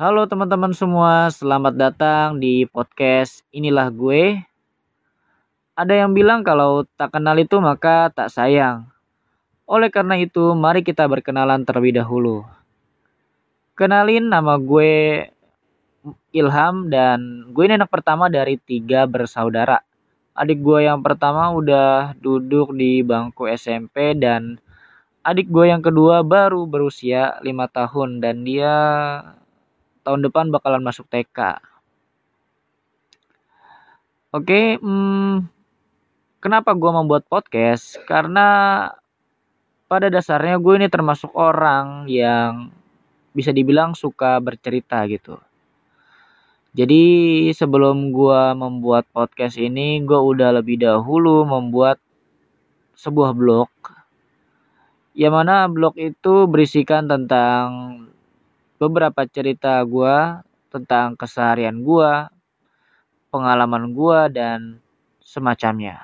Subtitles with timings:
[0.00, 4.40] Halo teman-teman semua, selamat datang di podcast Inilah Gue.
[5.76, 8.88] Ada yang bilang kalau tak kenal itu maka tak sayang.
[9.68, 12.48] Oleh karena itu, mari kita berkenalan terlebih dahulu.
[13.76, 15.28] Kenalin nama gue
[16.32, 19.84] Ilham dan gue ini anak pertama dari tiga bersaudara.
[20.32, 24.64] Adik gue yang pertama udah duduk di bangku SMP dan
[25.20, 28.72] adik gue yang kedua baru berusia lima tahun dan dia
[30.02, 31.60] tahun depan bakalan masuk TK.
[34.30, 35.50] Oke, hmm,
[36.38, 37.98] kenapa gue membuat podcast?
[38.06, 38.86] Karena
[39.90, 42.70] pada dasarnya gue ini termasuk orang yang
[43.34, 45.34] bisa dibilang suka bercerita gitu.
[46.70, 47.02] Jadi
[47.50, 51.98] sebelum gue membuat podcast ini, gue udah lebih dahulu membuat
[52.94, 53.66] sebuah blog.
[55.18, 57.66] Yang mana blog itu berisikan tentang
[58.80, 60.40] beberapa cerita gue
[60.72, 62.12] tentang keseharian gue,
[63.28, 64.80] pengalaman gue, dan
[65.20, 66.00] semacamnya.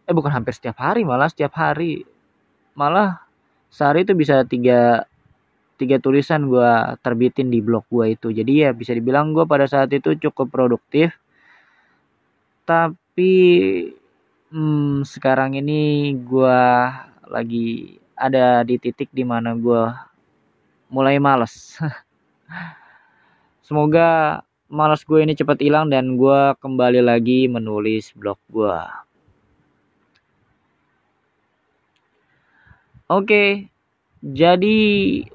[0.06, 2.06] Eh bukan hampir setiap hari malah setiap hari.
[2.78, 3.24] Malah
[3.72, 5.08] sehari itu bisa tiga
[5.76, 6.72] tiga tulisan gue
[7.02, 8.32] terbitin di blog gue itu.
[8.32, 11.16] Jadi ya bisa dibilang gue pada saat itu cukup produktif.
[12.66, 13.34] Tapi
[14.54, 16.62] hmm, sekarang ini gue
[17.26, 19.84] lagi ada di titik di mana gue
[20.94, 21.76] mulai males
[23.66, 28.80] Semoga malas gue ini cepat hilang dan gue kembali lagi menulis blog gue.
[33.06, 33.70] Oke,
[34.26, 34.82] jadi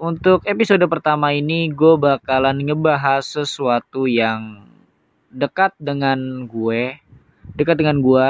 [0.02, 4.66] untuk episode pertama ini gue bakalan ngebahas sesuatu yang
[5.30, 6.98] dekat dengan gue,
[7.54, 8.28] dekat dengan gue.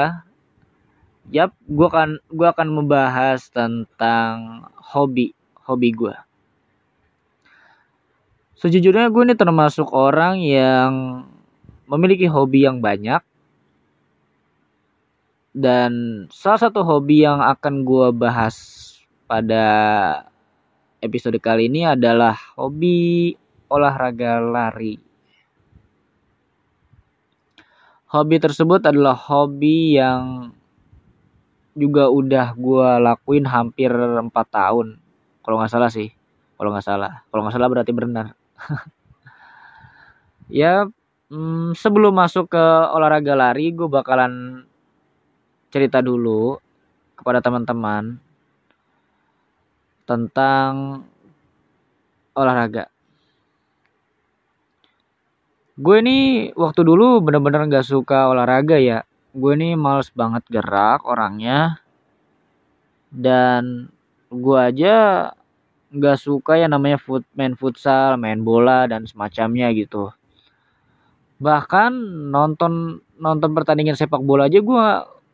[1.33, 5.33] Yap, gue akan gue akan membahas tentang hobi
[5.65, 6.13] hobi gue.
[8.61, 11.25] Sejujurnya gue ini termasuk orang yang
[11.89, 13.25] memiliki hobi yang banyak.
[15.49, 18.53] Dan salah satu hobi yang akan gue bahas
[19.25, 19.65] pada
[21.01, 23.33] episode kali ini adalah hobi
[23.65, 25.01] olahraga lari.
[28.13, 30.53] Hobi tersebut adalah hobi yang
[31.73, 35.01] juga udah gue lakuin hampir 4 tahun.
[35.41, 36.13] Kalau nggak salah sih.
[36.61, 37.25] Kalau nggak salah.
[37.33, 38.37] Kalau nggak salah berarti benar.
[40.61, 40.85] ya
[41.31, 44.63] hmm, sebelum masuk ke olahraga lari gue bakalan
[45.71, 46.59] cerita dulu
[47.15, 48.19] kepada teman-teman
[50.03, 51.05] tentang
[52.35, 52.91] olahraga.
[55.79, 59.07] Gue ini waktu dulu bener-bener gak suka olahraga ya.
[59.31, 61.79] Gue ini males banget gerak orangnya.
[63.07, 63.87] Dan
[64.27, 65.31] gue aja
[65.91, 70.07] nggak suka yang namanya foot main futsal, main bola dan semacamnya gitu.
[71.43, 71.91] Bahkan
[72.31, 74.85] nonton nonton pertandingan sepak bola aja gue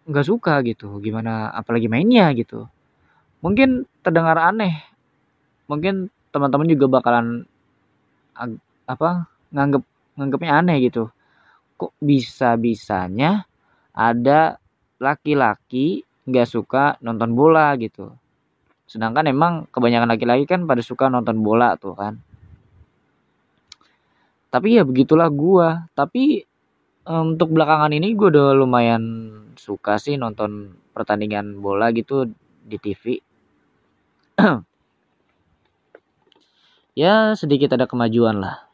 [0.10, 0.98] nggak suka gitu.
[0.98, 2.66] Gimana apalagi mainnya gitu.
[3.46, 4.82] Mungkin terdengar aneh.
[5.70, 7.46] Mungkin teman-teman juga bakalan
[8.90, 9.84] apa nganggep
[10.18, 11.14] nganggepnya aneh gitu.
[11.78, 13.46] Kok bisa-bisanya
[13.94, 14.58] ada
[14.98, 18.10] laki-laki nggak suka nonton bola gitu
[18.88, 22.18] sedangkan emang kebanyakan laki-laki kan pada suka nonton bola tuh kan.
[24.48, 25.92] Tapi ya begitulah gua.
[25.92, 26.48] Tapi
[27.08, 29.04] untuk belakangan ini gue udah lumayan
[29.56, 32.28] suka sih nonton pertandingan bola gitu
[32.68, 33.24] di TV
[37.02, 38.68] ya sedikit ada kemajuan lah.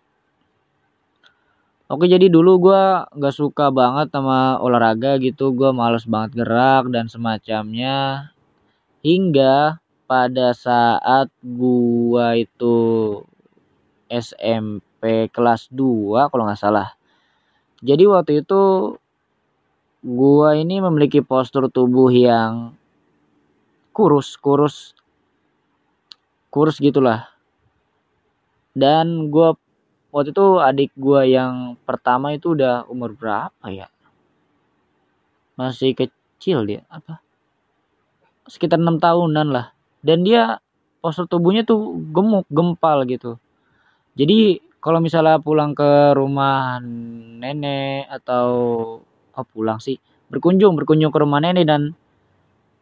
[1.93, 5.53] Oke jadi dulu gue gak suka banget sama olahraga gitu.
[5.53, 8.31] Gue males banget gerak dan semacamnya.
[9.05, 9.82] Hingga
[10.13, 12.77] pada saat gua itu
[14.05, 16.93] SMP kelas 2 kalau nggak salah.
[17.81, 18.93] Jadi waktu itu
[20.05, 22.77] gua ini memiliki postur tubuh yang
[23.89, 24.93] kurus, kurus
[26.53, 27.33] kurus gitulah.
[28.77, 29.57] Dan gua
[30.13, 33.89] waktu itu adik gua yang pertama itu udah umur berapa ya?
[35.57, 37.17] Masih kecil dia, apa?
[38.45, 39.72] Sekitar enam tahunan lah.
[40.03, 40.59] Dan dia
[40.99, 43.39] postur tubuhnya tuh gemuk, gempal gitu.
[44.19, 46.83] Jadi kalau misalnya pulang ke rumah
[47.39, 48.47] nenek atau
[49.33, 49.95] oh pulang sih
[50.27, 51.95] berkunjung berkunjung ke rumah nenek dan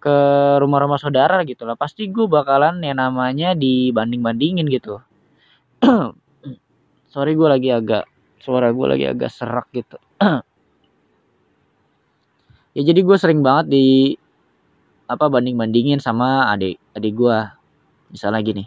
[0.01, 0.17] ke
[0.57, 4.97] rumah-rumah saudara gitu lah pasti gue bakalan yang namanya dibanding-bandingin gitu
[7.13, 8.09] sorry gue lagi agak
[8.41, 10.01] suara gue lagi agak serak gitu
[12.75, 14.17] ya jadi gue sering banget di
[15.11, 17.37] apa banding-bandingin sama adik adik gue
[18.11, 18.63] misalnya gini.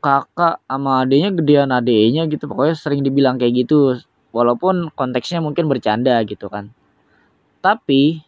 [0.00, 4.00] Kakak sama adiknya gedean adiknya gitu pokoknya sering dibilang kayak gitu.
[4.32, 6.72] Walaupun konteksnya mungkin bercanda gitu kan.
[7.60, 8.20] Tapi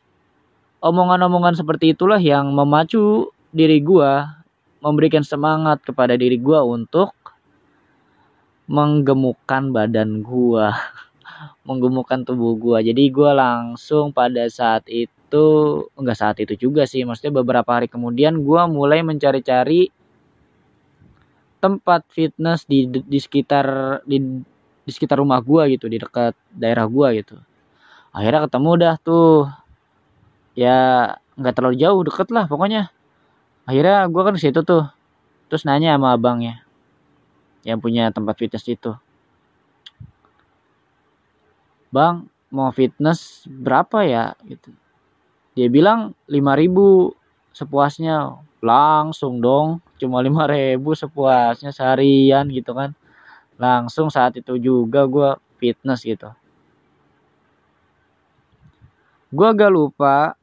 [0.85, 4.45] omongan-omongan seperti itulah yang memacu diri gua
[4.85, 7.13] memberikan semangat kepada diri gua untuk
[8.69, 10.75] menggemukkan badan gua.
[11.69, 12.79] Menggemukkan tubuh gua.
[12.83, 15.18] Jadi gua langsung pada saat itu
[15.93, 17.05] enggak saat itu juga sih.
[17.05, 19.93] Maksudnya beberapa hari kemudian gua mulai mencari-cari
[21.61, 24.41] tempat fitness di di sekitar di
[24.85, 27.37] di sekitar rumah gua gitu di dekat daerah gua gitu.
[28.13, 29.53] Akhirnya ketemu dah tuh.
[30.57, 30.79] Ya
[31.39, 32.91] nggak terlalu jauh deket lah pokoknya.
[33.69, 34.89] Akhirnya gua kan situ tuh.
[35.53, 36.65] Terus nanya sama abangnya
[37.69, 38.97] yang punya tempat fitness itu.
[41.93, 44.33] Bang mau fitness berapa ya?
[44.45, 44.73] Gitu
[45.59, 47.19] dia bilang 5000
[47.51, 48.39] sepuasnya.
[48.63, 49.83] Langsung dong.
[49.99, 52.95] Cuma lima ribu sepuasnya seharian gitu kan.
[53.59, 56.31] Langsung saat itu juga gue fitness gitu.
[59.35, 60.39] Gue agak lupa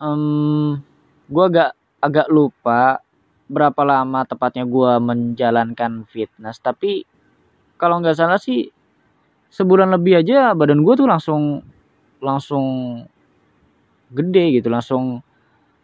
[0.00, 0.80] um,
[1.28, 3.04] gue agak agak lupa
[3.44, 6.56] berapa lama tepatnya gue menjalankan fitness.
[6.64, 7.04] Tapi
[7.76, 8.72] kalau nggak salah sih
[9.52, 11.60] sebulan lebih aja badan gue tuh langsung
[12.18, 12.66] langsung
[14.12, 15.24] gede gitu langsung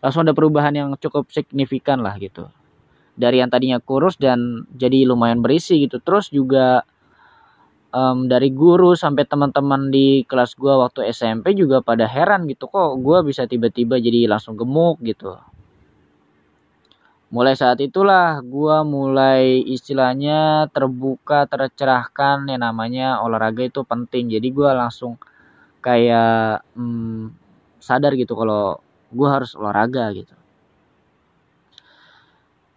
[0.00, 2.48] langsung ada perubahan yang cukup signifikan lah gitu.
[3.20, 6.00] Dari yang tadinya kurus dan jadi lumayan berisi gitu.
[6.00, 6.88] Terus juga
[7.92, 12.96] um, dari guru sampai teman-teman di kelas gua waktu SMP juga pada heran gitu kok
[13.04, 15.36] gua bisa tiba-tiba jadi langsung gemuk gitu.
[17.30, 24.32] Mulai saat itulah gua mulai istilahnya terbuka tercerahkan yang namanya olahraga itu penting.
[24.32, 25.20] Jadi gua langsung
[25.84, 27.49] kayak hmm,
[27.80, 28.78] sadar gitu kalau
[29.10, 30.36] gue harus olahraga gitu.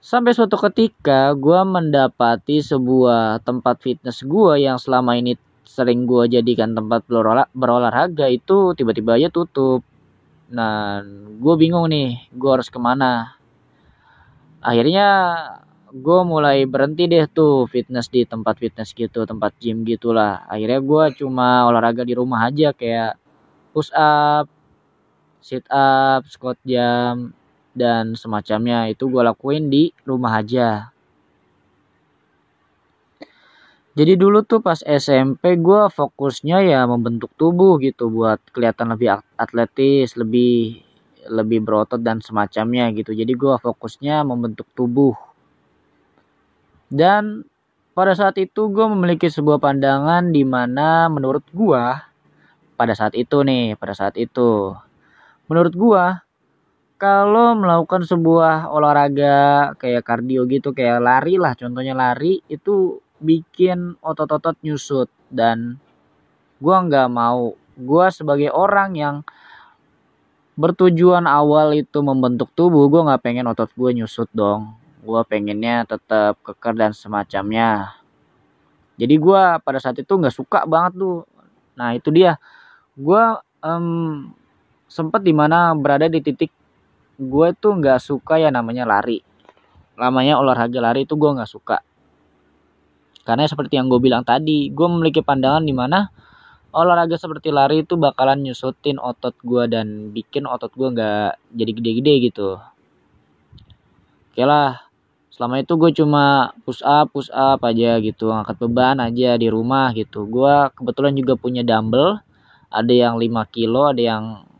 [0.03, 6.75] Sampai suatu ketika gue mendapati sebuah tempat fitness gue yang selama ini sering gue jadikan
[6.75, 7.07] tempat
[7.55, 9.79] berolahraga itu tiba-tiba aja tutup.
[10.51, 10.99] Nah
[11.39, 13.39] gue bingung nih gue harus ke mana?
[14.59, 15.07] Akhirnya
[15.93, 20.43] gue mulai berhenti deh tuh fitness di tempat fitness gitu tempat gym gitulah.
[20.51, 23.15] Akhirnya gue cuma olahraga di rumah aja kayak
[23.71, 24.51] push up
[25.43, 27.35] sit up, squat jam,
[27.75, 30.93] dan semacamnya itu gue lakuin di rumah aja.
[33.93, 40.17] Jadi dulu tuh pas SMP gue fokusnya ya membentuk tubuh gitu buat kelihatan lebih atletis,
[40.17, 40.81] lebih
[41.29, 43.13] lebih berotot dan semacamnya gitu.
[43.13, 45.13] Jadi gue fokusnya membentuk tubuh.
[46.89, 47.45] Dan
[47.93, 51.83] pada saat itu gue memiliki sebuah pandangan di mana menurut gue
[52.73, 54.73] pada saat itu nih, pada saat itu
[55.53, 56.25] menurut gua
[56.97, 64.59] kalau melakukan sebuah olahraga kayak kardio gitu kayak lari lah contohnya lari itu bikin otot-otot
[64.65, 65.07] nyusut.
[65.31, 65.79] Dan
[66.59, 67.53] gua nggak mau.
[67.79, 69.15] Gua sebagai orang yang
[70.53, 74.75] bertujuan awal itu membentuk tubuh gua nggak pengen otot gue nyusut dong.
[75.01, 77.97] Gua pengennya tetap keker dan semacamnya.
[78.99, 81.25] Jadi gua pada saat itu nggak suka banget tuh.
[81.73, 82.37] Nah itu dia.
[82.93, 84.29] Gua um,
[84.93, 86.53] sempat di mana berada di titik
[87.17, 89.25] gue tuh nggak suka ya namanya lari.
[89.97, 91.81] Namanya olahraga lari itu gue nggak suka.
[93.25, 96.13] Karena seperti yang gue bilang tadi gue memiliki pandangan di mana
[96.73, 102.13] olahraga seperti lari itu bakalan nyusutin otot gue dan bikin otot gue nggak jadi gede-gede
[102.29, 102.49] gitu.
[104.29, 104.77] Oke lah
[105.33, 109.89] selama itu gue cuma push up push up aja gitu ngangkat beban aja di rumah
[109.97, 110.29] gitu.
[110.29, 112.21] Gue kebetulan juga punya dumbbell
[112.69, 114.52] ada yang 5 kilo ada yang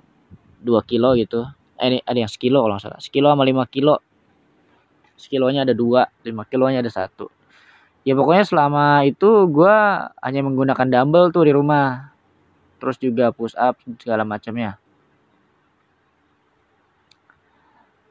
[0.64, 1.44] 2 kilo gitu.
[1.78, 3.00] Eh ini ada yang sekilo kalau nggak salah.
[3.04, 4.00] Sekilo sama 5 kilo.
[5.20, 7.30] Sekilonya ada dua 5 kilonya ada satu.
[8.04, 9.78] Ya pokoknya selama itu gue
[10.20, 12.12] hanya menggunakan dumbbell tuh di rumah.
[12.82, 14.76] Terus juga push up segala macamnya.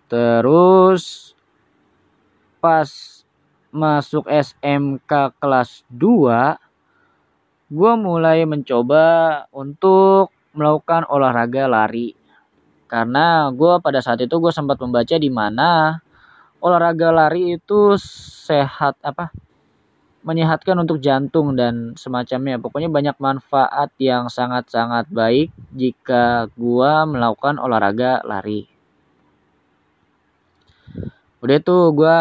[0.09, 1.33] Terus
[2.61, 2.89] pas
[3.73, 9.05] masuk SMK kelas 2 gue mulai mencoba
[9.49, 12.13] untuk melakukan olahraga lari
[12.93, 16.05] karena gue pada saat itu gue sempat membaca di mana
[16.61, 19.33] olahraga lari itu sehat apa
[20.21, 28.21] menyehatkan untuk jantung dan semacamnya pokoknya banyak manfaat yang sangat-sangat baik jika gue melakukan olahraga
[28.29, 28.69] lari
[31.41, 32.19] udah tuh gue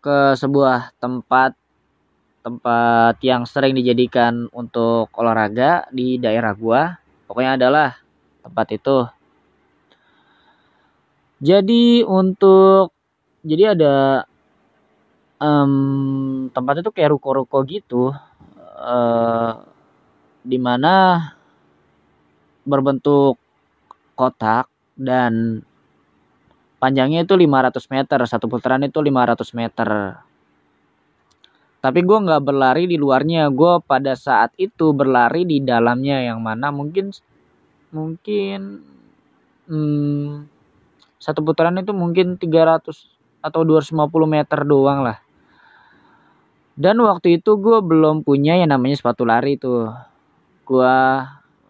[0.00, 1.52] ke sebuah tempat
[2.44, 7.00] tempat yang sering dijadikan untuk olahraga di daerah gua.
[7.24, 7.96] Pokoknya adalah
[8.44, 9.08] tempat itu.
[11.44, 12.96] Jadi untuk
[13.44, 14.24] jadi ada
[15.36, 18.16] um, tempat itu kayak ruko-ruko gitu.
[18.80, 19.60] Uh,
[20.40, 21.20] di mana
[22.64, 23.36] berbentuk
[24.16, 25.60] kotak dan
[26.80, 29.88] panjangnya itu 500 meter satu putaran itu 500 meter
[31.84, 36.72] tapi gue nggak berlari di luarnya gue pada saat itu berlari di dalamnya yang mana
[36.72, 37.12] mungkin
[37.92, 38.80] mungkin
[39.68, 40.53] hmm,
[41.24, 42.84] satu putaran itu mungkin 300
[43.40, 43.96] atau 250
[44.28, 45.24] meter doang lah.
[46.76, 49.88] Dan waktu itu gue belum punya yang namanya sepatu lari tuh.
[50.68, 50.96] Gue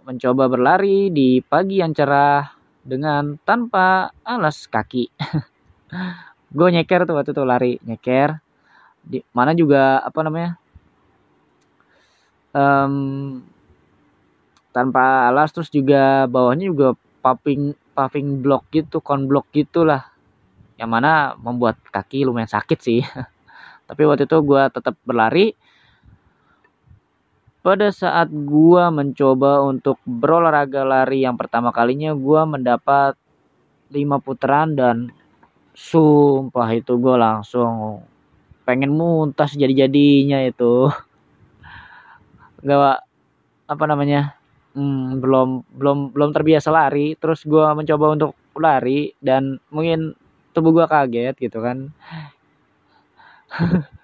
[0.02, 2.50] mencoba berlari di pagi yang cerah
[2.82, 5.06] dengan tanpa alas kaki.
[6.56, 8.42] Gue nyeker tuh waktu itu lari nyeker.
[9.04, 10.56] Di mana juga apa namanya
[12.56, 13.42] um,
[14.74, 20.10] tanpa alas terus juga bawahnya juga paving paving block gitu kon block gitulah.
[20.74, 23.00] Yang mana membuat kaki lumayan sakit sih.
[23.88, 25.54] Tapi waktu itu gue tetap berlari.
[27.64, 33.16] Pada saat gue mencoba untuk berolahraga lari yang pertama kalinya gue mendapat
[33.88, 35.08] lima putaran dan
[35.72, 38.04] sumpah itu gue langsung
[38.68, 40.92] pengen muntah jadi-jadinya itu.
[42.64, 43.00] Nggak
[43.64, 44.36] apa namanya
[44.74, 47.14] hmm, belum belum belum terbiasa lari.
[47.18, 50.14] Terus gue mencoba untuk lari dan mungkin
[50.54, 51.90] tubuh gue kaget gitu kan.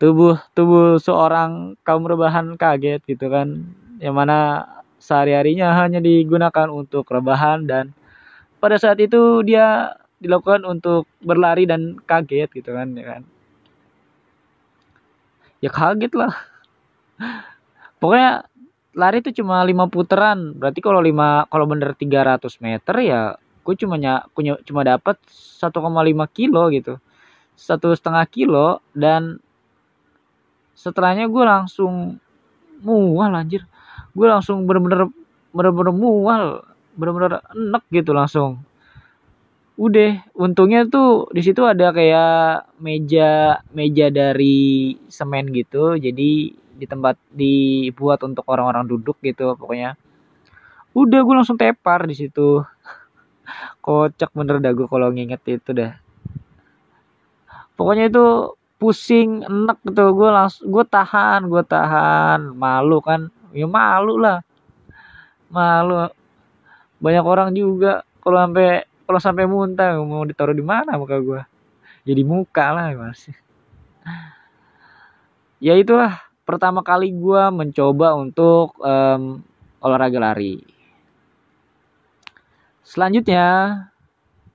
[0.00, 3.62] Tubuh tubuh seorang kaum rebahan kaget gitu kan.
[4.00, 4.38] Yang mana
[4.98, 7.92] sehari-harinya hanya digunakan untuk rebahan dan
[8.58, 13.22] pada saat itu dia dilakukan untuk berlari dan kaget gitu kan ya kan.
[15.60, 16.32] Ya kaget lah.
[18.00, 18.48] Pokoknya
[18.94, 20.54] lari itu cuma lima putaran.
[20.56, 23.20] Berarti kalau lima kalau bener 300 meter ya
[23.64, 27.00] gue cuma ny- cuma dapat 1,5 kilo gitu.
[27.56, 29.40] Satu setengah kilo dan
[30.74, 32.18] setelahnya gue langsung
[32.84, 33.64] mual anjir.
[34.12, 35.08] Gue langsung bener-bener
[35.54, 36.44] bener-bener mual
[36.94, 38.62] bener-bener enek gitu langsung.
[39.74, 45.98] Udah untungnya tuh di situ ada kayak meja meja dari semen gitu.
[45.98, 49.94] Jadi di tempat dibuat untuk orang-orang duduk gitu pokoknya.
[50.94, 52.62] Udah gue langsung tepar di situ.
[53.84, 55.92] Kocak bener dah gue kalau nginget itu dah.
[57.74, 60.14] Pokoknya itu pusing enek gitu.
[60.14, 62.54] Gue langsung gue tahan gue tahan.
[62.54, 63.30] Malu kan?
[63.54, 64.42] Ya malu lah.
[65.50, 66.10] Malu.
[66.98, 71.40] Banyak orang juga kalau sampai kalau sampai muntah mau ditaruh di mana muka gue
[72.08, 73.28] jadi muka lah mas
[75.64, 79.40] ya itulah pertama kali gue mencoba untuk um,
[79.80, 80.60] olahraga lari.
[82.84, 83.44] Selanjutnya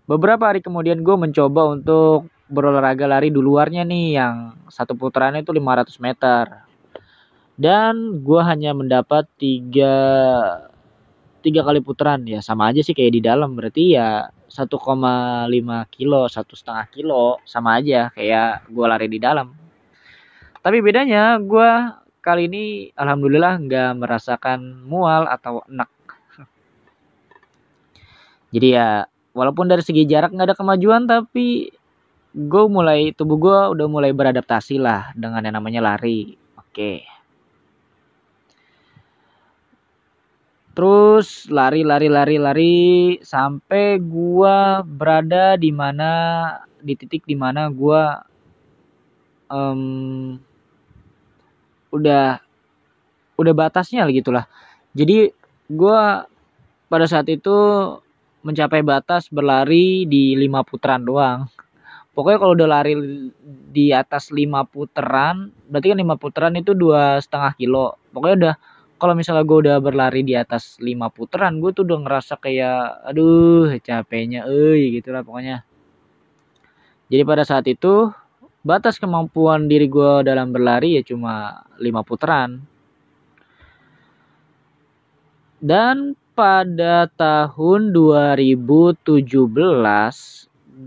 [0.05, 4.36] beberapa hari kemudian gue mencoba untuk berolahraga lari di luarnya nih yang
[4.69, 6.46] satu putaran itu 500 meter.
[7.60, 9.93] Dan gue hanya mendapat tiga
[11.43, 12.24] tiga kali putaran.
[12.24, 13.58] Ya sama aja sih kayak di dalam.
[13.58, 14.65] Berarti ya 1,5
[15.93, 19.69] kilo satu setengah kilo sama aja kayak gue lari di dalam
[20.60, 21.70] tapi bedanya gue
[22.20, 22.63] kali ini
[22.94, 25.89] alhamdulillah nggak merasakan mual atau enak.
[28.54, 31.72] Jadi ya walaupun dari segi jarak nggak ada kemajuan tapi
[32.36, 36.36] gue mulai tubuh gue udah mulai beradaptasi lah dengan yang namanya lari.
[36.60, 37.20] Oke.
[40.80, 42.78] Terus lari lari lari lari
[43.20, 46.12] sampai gua berada di mana
[46.80, 48.24] di titik di mana gua
[49.51, 50.39] um,
[51.89, 52.41] udah
[53.39, 54.46] udah batasnya gitulah.
[54.93, 55.31] Jadi
[55.69, 56.25] gua
[56.89, 57.55] pada saat itu
[58.41, 61.48] mencapai batas berlari di lima putaran doang.
[62.15, 62.93] Pokoknya kalau udah lari
[63.72, 67.96] di atas lima putaran berarti kan lima putaran itu dua setengah kilo.
[68.12, 68.55] Pokoknya udah
[69.00, 73.72] kalau misalnya gue udah berlari di atas lima putaran gue tuh udah ngerasa kayak aduh
[73.79, 75.63] capeknya eh gitu lah pokoknya.
[77.08, 78.12] Jadi pada saat itu
[78.63, 82.60] batas kemampuan diri gue dalam berlari ya cuma lima putaran.
[85.60, 89.28] Dan pada tahun 2017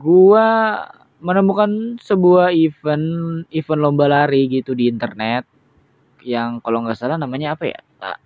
[0.01, 0.49] gua
[1.21, 5.45] menemukan sebuah event event lomba lari gitu di internet
[6.25, 7.79] yang kalau nggak salah namanya apa ya?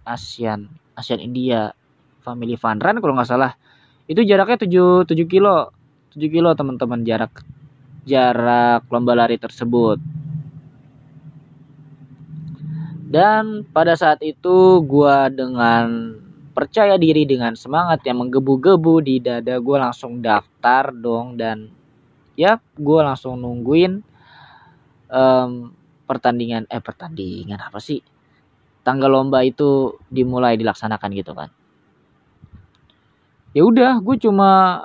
[0.07, 1.75] ASEAN ASEAN India
[2.23, 3.59] Family Fun Run kalau nggak salah.
[4.07, 5.75] Itu jaraknya 7 7 kilo
[6.15, 7.43] 7 kilo teman-teman jarak
[8.07, 9.99] jarak lomba lari tersebut.
[13.07, 16.15] Dan pada saat itu gua dengan
[16.57, 21.37] percaya diri dengan semangat yang menggebu-gebu di dada gue langsung daftar dong.
[21.37, 21.69] Dan
[22.33, 24.01] ya gue langsung nungguin
[25.13, 25.69] um,
[26.09, 28.01] pertandingan eh pertandingan apa sih?
[28.81, 31.53] Tanggal lomba itu dimulai dilaksanakan gitu kan.
[33.53, 34.81] Ya udah gue cuma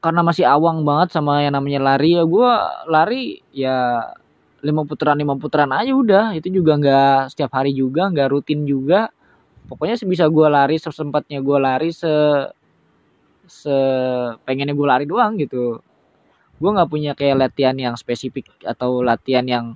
[0.00, 2.50] karena masih awang banget sama yang namanya lari ya gue
[2.86, 3.76] lari ya
[4.64, 6.24] lima putaran lima putaran aja udah.
[6.38, 9.10] Itu juga nggak setiap hari juga nggak rutin juga.
[9.66, 12.12] Pokoknya sebisa gue lari sesempatnya gue lari se
[13.46, 13.76] se
[14.46, 15.82] pengennya gue lari doang gitu.
[16.56, 19.66] Gue nggak punya kayak latihan yang spesifik atau latihan yang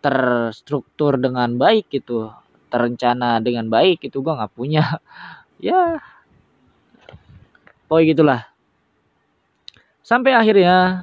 [0.00, 2.30] terstruktur dengan baik gitu
[2.70, 4.84] terencana dengan baik itu gue nggak punya.
[5.56, 5.96] Ya
[7.88, 8.40] pokoknya gitulah
[10.06, 11.02] sampai akhirnya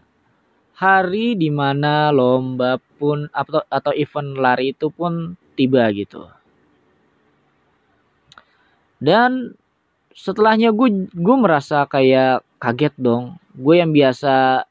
[0.79, 6.31] hari di mana lomba pun atau atau event lari itu pun tiba gitu.
[9.03, 9.59] Dan
[10.15, 13.35] setelahnya gue gue merasa kayak kaget dong.
[13.51, 14.63] Gue yang biasa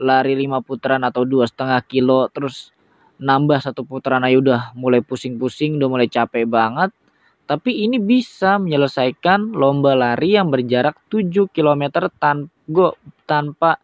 [0.00, 2.72] lari lima putaran atau dua setengah kilo terus
[3.20, 6.96] nambah satu putaran aja udah mulai pusing-pusing udah mulai capek banget.
[7.44, 12.90] Tapi ini bisa menyelesaikan lomba lari yang berjarak 7 km tan gue
[13.24, 13.78] tanpa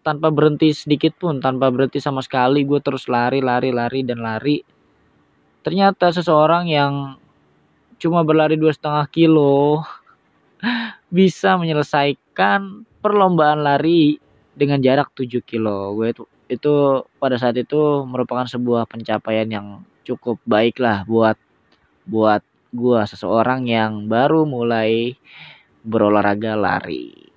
[0.00, 4.60] tanpa berhenti sedikit pun tanpa berhenti sama sekali gue terus lari lari lari dan lari
[5.60, 7.14] ternyata seseorang yang
[8.00, 9.84] cuma berlari dua setengah kilo
[11.16, 14.20] bisa menyelesaikan perlombaan lari
[14.54, 15.96] dengan jarak 7 kilo.
[15.96, 16.74] Gue itu itu
[17.22, 19.66] pada saat itu merupakan sebuah pencapaian yang
[20.02, 21.38] cukup baik lah buat
[22.04, 22.42] buat
[22.74, 25.14] gue seseorang yang baru mulai
[25.86, 27.29] berolahraga lari.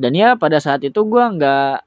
[0.00, 1.84] Dan ya pada saat itu gue nggak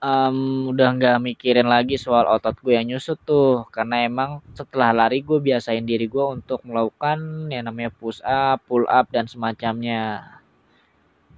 [0.00, 3.68] um, udah nggak mikirin lagi soal otot gue yang nyusut tuh.
[3.68, 8.88] Karena emang setelah lari gue biasain diri gue untuk melakukan yang namanya push up, pull
[8.88, 10.24] up dan semacamnya.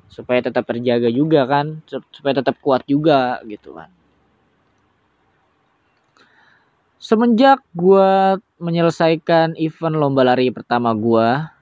[0.07, 1.83] Supaya tetap terjaga juga kan
[2.15, 3.91] supaya tetap kuat juga gitu kan.
[7.03, 11.59] Semenjak gue menyelesaikan event lomba lari pertama gue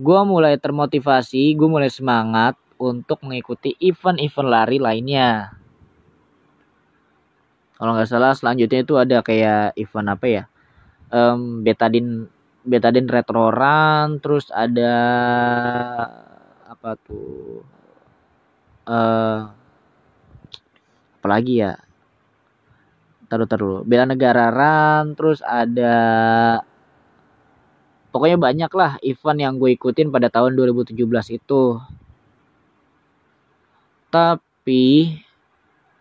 [0.00, 5.52] gue mulai termotivasi gue mulai semangat untuk mengikuti event-event lari lainnya.
[7.76, 10.44] Kalau nggak salah selanjutnya itu ada kayak event apa ya?
[11.12, 12.32] Um, betadin
[12.64, 14.96] betadin retro run terus ada
[16.64, 17.60] apa tuh?
[18.88, 19.52] Uh,
[21.20, 21.76] apalagi ya?
[23.28, 25.96] Taruh taruh bela negara run terus ada
[28.10, 30.98] pokoknya banyak lah event yang gue ikutin pada tahun 2017
[31.38, 31.62] itu.
[34.10, 34.86] Tapi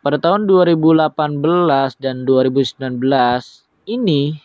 [0.02, 2.98] pada tahun 2018 dan 2019
[3.86, 4.41] ini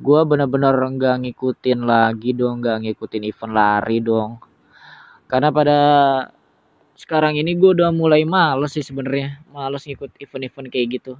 [0.00, 4.40] gue bener-bener nggak ngikutin lagi dong nggak ngikutin event lari dong.
[5.24, 5.78] Karena pada
[7.00, 11.16] sekarang ini gue udah mulai males sih sebenarnya males ngikut event-event kayak gitu.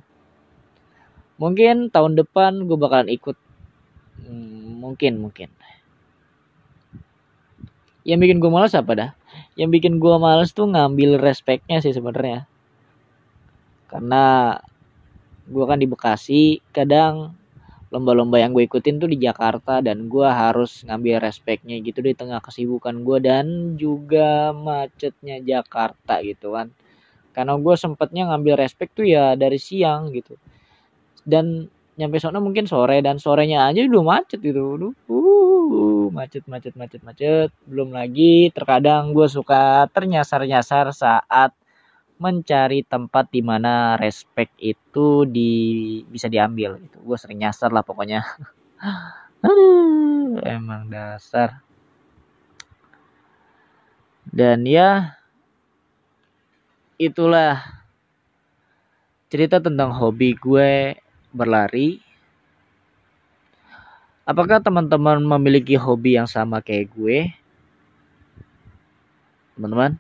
[1.41, 3.37] Mungkin tahun depan gue bakalan ikut.
[4.21, 5.49] Hmm, mungkin mungkin
[8.11, 9.11] yang bikin gue males apa dah?
[9.55, 12.51] Yang bikin gue males tuh ngambil respeknya sih sebenarnya.
[13.87, 14.59] Karena
[15.47, 17.39] gue kan di Bekasi kadang
[17.91, 22.39] lomba-lomba yang gue ikutin tuh di Jakarta dan gue harus ngambil respeknya gitu di tengah
[22.39, 26.71] kesibukan gue dan juga macetnya Jakarta gitu kan.
[27.35, 30.39] Karena gue sempetnya ngambil respek tuh ya dari siang gitu.
[31.27, 31.67] Dan
[32.01, 37.53] nyampe sana mungkin sore dan sorenya aja udah macet gitu uh, macet macet macet macet
[37.69, 41.53] belum lagi terkadang gue suka ternyasar-nyasar saat
[42.21, 45.53] mencari tempat di mana respect itu di
[46.05, 47.01] bisa diambil gitu.
[47.01, 48.21] Gue sering nyasar lah pokoknya.
[49.41, 51.65] Aduh, emang dasar.
[54.29, 55.17] Dan ya
[57.01, 57.57] itulah
[59.33, 61.01] cerita tentang hobi gue
[61.31, 62.03] berlari.
[64.27, 67.35] Apakah teman-teman memiliki hobi yang sama kayak gue?
[69.59, 69.99] Teman-teman?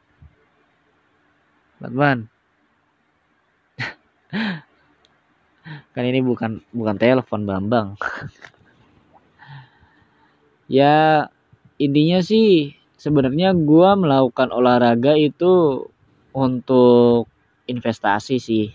[1.79, 2.19] Teman-teman?
[5.95, 7.99] kan ini bukan bukan telepon Bambang.
[10.71, 11.27] ya
[11.83, 15.83] intinya sih sebenarnya gue melakukan olahraga itu
[16.31, 17.27] untuk
[17.67, 18.71] investasi sih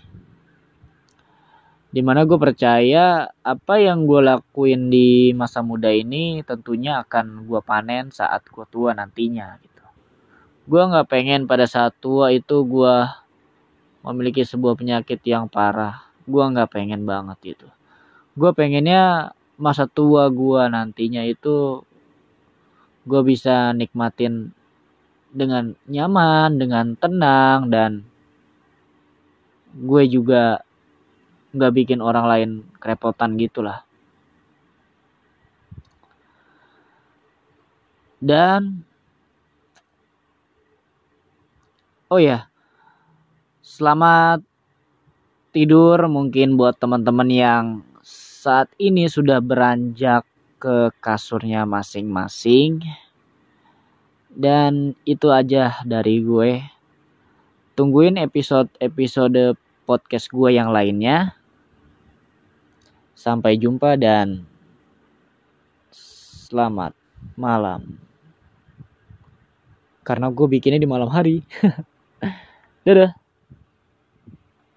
[1.96, 7.56] di mana gue percaya apa yang gue lakuin di masa muda ini tentunya akan gue
[7.64, 9.84] panen saat gue tua nantinya gitu.
[10.68, 12.96] Gue nggak pengen pada saat tua itu gue
[14.04, 16.04] memiliki sebuah penyakit yang parah.
[16.28, 17.68] Gue nggak pengen banget gitu.
[18.36, 21.80] Gue pengennya masa tua gue nantinya itu
[23.08, 24.52] gue bisa nikmatin
[25.32, 28.04] dengan nyaman dengan tenang dan
[29.72, 30.65] gue juga
[31.56, 33.82] nggak bikin orang lain kerepotan gitulah.
[38.20, 38.84] Dan
[42.12, 42.48] oh ya
[43.64, 44.44] selamat
[45.56, 47.64] tidur mungkin buat teman-teman yang
[48.04, 50.22] saat ini sudah beranjak
[50.60, 52.84] ke kasurnya masing-masing.
[54.36, 56.60] Dan itu aja dari gue.
[57.72, 59.56] Tungguin episode-episode
[59.88, 61.36] podcast gue yang lainnya
[63.16, 64.44] Sampai jumpa dan
[66.46, 66.92] selamat
[67.34, 67.96] malam.
[70.06, 71.42] Karena gue bikinnya di malam hari.
[72.86, 73.25] Dadah.